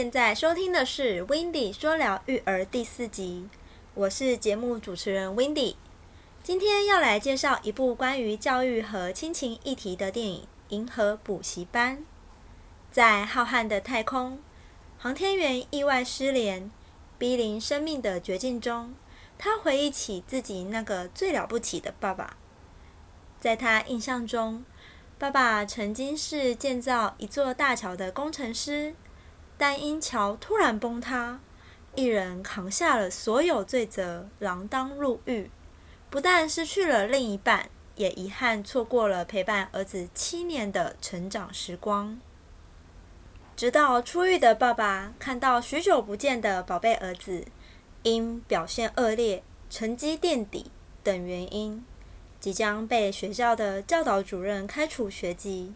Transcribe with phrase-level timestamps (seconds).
[0.00, 3.46] 现在收听的是《w i n d y 说聊育儿》第四集，
[3.92, 5.76] 我是节目主持人 w i n d y
[6.42, 10.40] 今天要来介绍一部关于教育和亲情议题的电影
[10.70, 11.98] 《银河补习班》。
[12.90, 14.38] 在浩瀚的太空，
[14.96, 16.70] 航天员意外失联，
[17.18, 18.94] 濒临生命的绝境中，
[19.36, 22.38] 他回忆起自己那个最了不起的爸爸。
[23.38, 24.64] 在他印象中，
[25.18, 28.94] 爸爸曾经是建造一座大桥的工程师，
[29.60, 31.38] 但因桥突然崩塌，
[31.94, 35.50] 一人扛下了所有罪责，锒铛入狱。
[36.08, 42.18] 不但失去了另一半，也遗憾错过了陪伴儿子七年的成长时光。
[43.54, 47.44] 直到出狱的爸爸看到许久不见的宝贝儿子，
[48.02, 50.70] 因表现恶劣、成绩垫底
[51.04, 51.84] 等原因，
[52.40, 55.74] 即将被学校的教导主任开除学籍，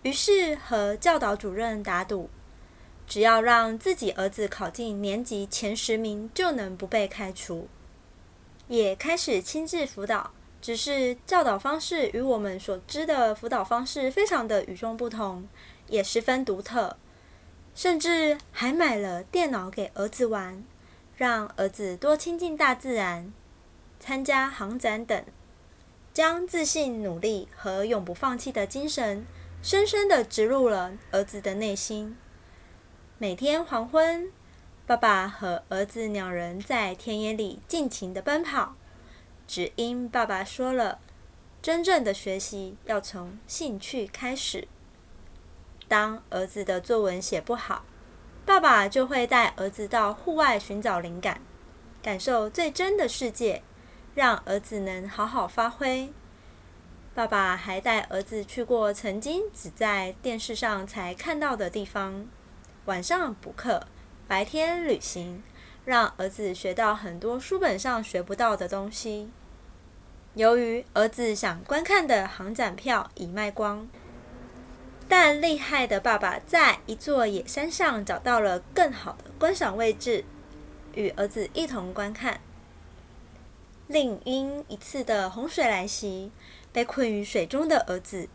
[0.00, 2.30] 于是和教导主任打赌，
[3.06, 7.68] 只要让自己儿子考进年级前十名，就能不被开除。
[8.68, 15.46] 也开始亲自辅导，只是教导方式与我们所知的辅导方式非常的与众不同，
[15.88, 16.96] 也十分独特。
[17.74, 20.62] 甚至还买了电脑给儿子玩，
[21.16, 23.32] 让儿子多亲近大自然，
[23.98, 25.24] 参加航展等，
[26.12, 29.24] 将自信、努力和永不放弃的精神
[29.62, 32.16] 深深的植入了儿子的内心。
[33.18, 34.32] 每天黄昏，
[34.86, 38.74] 爸爸和儿子两人在田野里尽情的奔跑，
[39.46, 40.98] 只因爸爸说了，
[41.62, 44.66] 真正的学习要从兴趣开始。
[45.86, 47.84] 当儿子的作文写不好，
[48.44, 51.40] 爸爸就会带儿子到户外寻找灵感，
[52.02, 53.62] 感受最真的世界，
[54.16, 56.12] 让儿子能好好发挥。
[57.14, 62.26] 爸爸还带儿子去过曾经只在电视上才看到的地方，
[62.86, 63.86] 晚上补课，
[64.26, 65.40] 白天旅行，
[65.84, 69.30] 让儿子学到很多书本上学不到的东西。
[70.34, 73.88] 由于儿子想观看的航展票已卖光。
[75.08, 80.24] 但厉害的爸爸在一座野山上找到了更好的观赏位置，
[80.94, 82.40] 与儿子一同观看。
[83.86, 86.32] 另因一次的洪水来袭，
[86.72, 88.28] 被困于水中的儿子，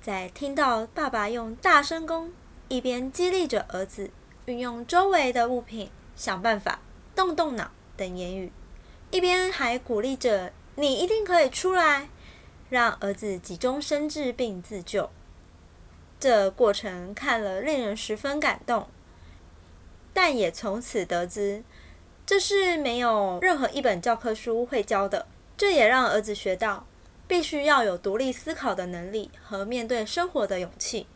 [0.00, 2.32] 在听到爸爸用大声公
[2.74, 4.10] 一边激励着儿子
[4.46, 6.80] 运用周围的物品想办法、
[7.14, 8.50] 动动脑等言语，
[9.12, 12.08] 一边还鼓励着“你一定可以出来”，
[12.68, 15.08] 让儿子急中生智并自救。
[16.18, 18.88] 这过程看了令人十分感动，
[20.12, 21.62] 但也从此得知，
[22.26, 25.28] 这是没有任何一本教科书会教的。
[25.56, 26.84] 这也让儿子学到，
[27.28, 31.06] 必须要有独立思考的能力和面对生活的勇气，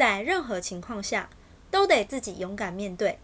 [0.00, 1.28] 在任何情况下
[1.70, 3.18] 都得自己勇敢面对。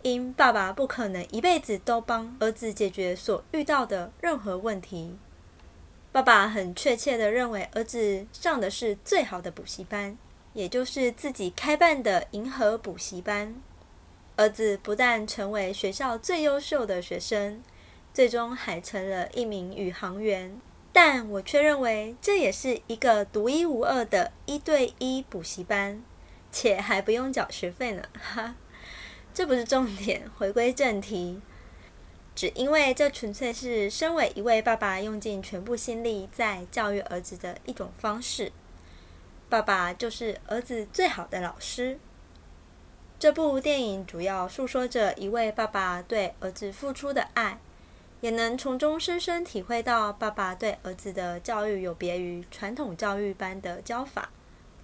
[0.00, 5.18] 因爸爸不可能一辈子都帮儿子解决所遇到的任何问题。
[6.12, 10.16] 爸爸很确切的认为，儿子上的是最好的补习班。
[10.54, 13.54] 也就是自己开办的银河补习班，
[14.36, 17.62] 儿子不但成为学校最优秀的学生，
[18.14, 20.58] 最终还成了一名宇航员。
[20.98, 26.02] 但我却认为这也是一个独一无二的一对一补习班，
[26.50, 28.02] 且还不用缴学费呢。
[28.18, 28.54] 哈，
[29.34, 30.22] 这不是重点。
[30.38, 31.42] 回归正题，
[32.34, 38.50] 只因为这纯粹是身为一位爸爸用尽全部心力在教育儿子的一种方式。
[39.50, 41.98] 爸爸就是儿子最好的老师。
[43.18, 47.58] 这部电影主要诉说着一位爸爸对儿子付出的爱，
[48.20, 54.30] 也能从中深深体会到爸爸对儿子的教育有别于传统教育般的教法。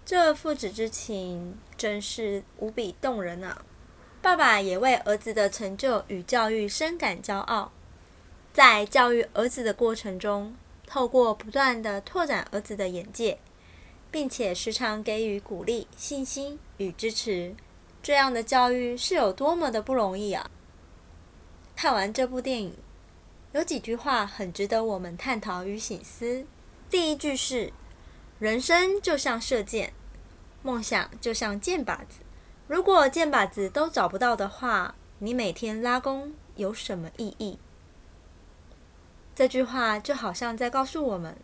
[0.04, 3.64] 这父子之情真是无比动人啊！
[4.20, 7.72] 爸爸也为儿子的成就与教育深感骄傲。
[8.52, 10.54] 在教育儿子的过程中，
[10.86, 13.38] 透过不断的拓展儿子的眼界。
[14.10, 17.54] 并且时常给予鼓励、信心与支持，
[18.02, 20.50] 这样的教育是有多么的不容易啊！
[21.74, 22.74] 看完这部电影，
[23.52, 26.46] 有几句话很值得我们探讨与醒思。
[26.88, 27.70] 第一句是：
[28.38, 29.92] 人生就像射箭，
[30.62, 32.20] 梦想就像箭靶子。
[32.66, 37.58] 如果箭靶子都找不到的话，你每天拉弓有什么意义？
[39.34, 41.36] 这句话就好像在告诉我们。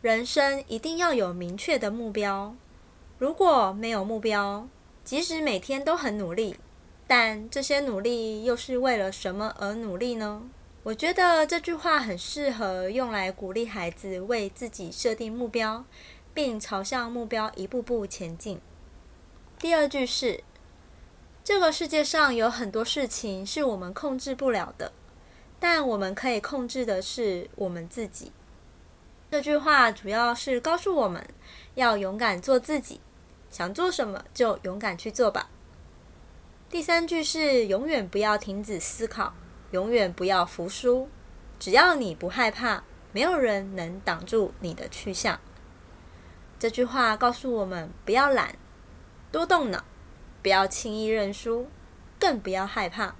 [0.00, 2.54] 人生一定要有明确的目标。
[3.18, 4.66] 如果没有目标，
[5.04, 6.56] 即使每天都很努力，
[7.06, 10.42] 但这些努力又是为了什么而努力呢？
[10.84, 15.82] 我觉得这句话很适合用来鼓励孩子为自己设定目标，
[16.34, 18.60] 并朝向目标一步步前进。
[19.58, 20.44] 第二句是：
[21.42, 24.92] 这个世界上有很多事情是我们控制不了的，
[25.58, 28.30] 但我们可以控制的是我们自己。
[29.30, 31.26] 这句话主要是告诉我们
[31.76, 33.00] 要勇敢做自己，
[33.50, 35.48] 想做什么就勇敢去做吧。
[36.68, 39.32] 第三句是永远不要停止思考，
[39.74, 41.08] 永远不要服输。
[41.58, 45.40] 只要你不害怕，没有人能挡住你的去向。
[46.60, 48.54] 这句话告诉我们不要懒，
[49.32, 49.84] 多动脑。
[50.40, 51.66] 不要轻易认输，
[52.20, 53.16] 更不要害怕。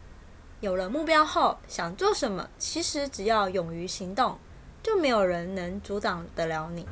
[0.61, 4.39] 有了目标后，想做什么，其实只要勇于行动，
[4.81, 6.87] 就没有人能阻挡得了你。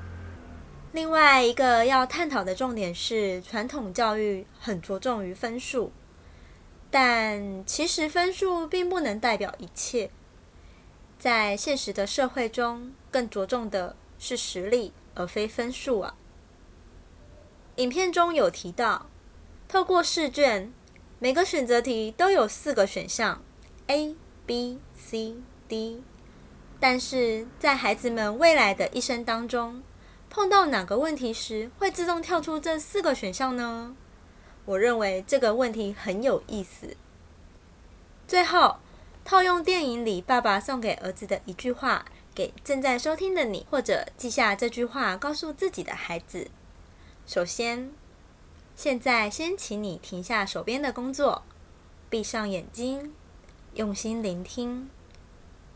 [0.90, 5.92] 另外一个要探讨的重点是，传统教育很着重于分数，
[6.92, 10.10] 但其实分数并不能代表一切。
[11.18, 16.14] 在现实的社会中，更着重的是实力，而非分数啊。
[17.76, 19.06] 影片中有提到。
[19.66, 20.70] 透过试卷，
[21.18, 23.42] 每个选择题都有四个选项
[23.86, 24.14] ：A、
[24.44, 25.36] B、C、
[25.66, 26.02] D。
[26.78, 29.82] 但是在孩子们未来的一生当中，
[30.28, 33.96] 碰到哪个问题时会自动跳出这四个选项呢？
[34.64, 36.96] 我认为这个问题很有意思。
[38.28, 38.76] 最后，
[39.24, 42.04] 套用电影里爸爸送给儿子的一句话，
[42.34, 46.50] 给正在收听的你，或者记下这句话，告诉自己的孩子：
[47.26, 47.90] 首先。
[48.74, 51.42] 现在，先请你停下手边的工作，
[52.08, 53.12] 闭上眼睛，
[53.74, 54.88] 用心聆听。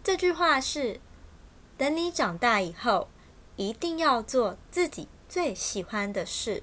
[0.02, 0.98] 这句话是：
[1.76, 3.08] 等你长大以后，
[3.56, 6.62] 一定要做自己最喜欢的事。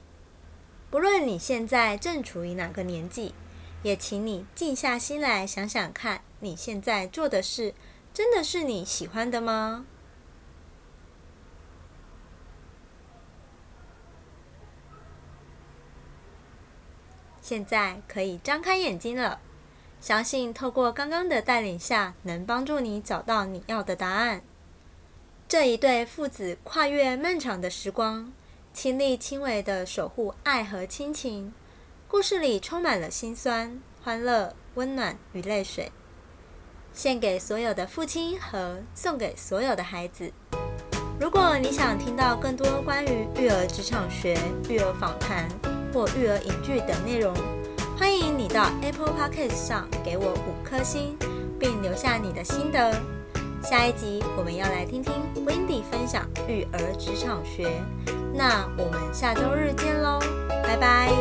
[0.94, 3.34] 不论你现在正处于哪个年纪，
[3.82, 7.74] 也请你静下心来想想看，你现在做的事，
[8.14, 9.88] 真的是你喜欢的吗？
[17.42, 19.40] 现在可以张开眼睛了，
[20.00, 24.44] 相信透过刚刚的带领下，能帮助你找到你要的答案。
[25.48, 28.32] 这一对父子跨越漫长的时光，
[28.74, 31.54] 亲力亲为的守护爱和亲情，
[32.08, 35.92] 故事里充满了心酸、欢乐、温暖与泪水，
[36.92, 40.34] 献给所有的父亲和送给所有的孩子。
[41.20, 44.36] 如果你想听到更多关于育儿职场学、
[44.68, 45.48] 育儿访谈，
[45.94, 47.32] 或育儿影剧等内容，
[47.96, 51.16] 欢迎你到 Apple Podcast 上给我五颗星，
[51.60, 52.92] 并留下你的心得。
[53.64, 55.14] 下一集我们要来听听
[55.46, 57.82] Wendy 分享育儿职场学，
[58.34, 60.20] 那我们下周日见喽，
[60.64, 61.12] 拜拜。